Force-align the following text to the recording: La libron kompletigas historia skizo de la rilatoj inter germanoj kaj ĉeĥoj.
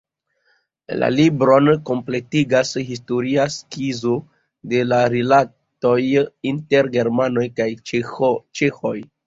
La 1.01 1.09
libron 1.17 1.69
kompletigas 1.89 2.71
historia 2.87 3.45
skizo 3.57 4.15
de 4.73 4.83
la 4.89 5.03
rilatoj 5.17 5.95
inter 6.55 6.93
germanoj 6.99 7.49
kaj 7.63 7.73
ĉeĥoj. 7.95 8.99